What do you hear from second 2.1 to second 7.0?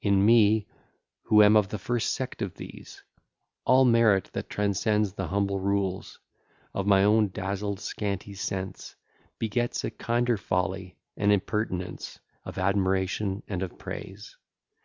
sect of these, All merit, that transcends the humble rules Of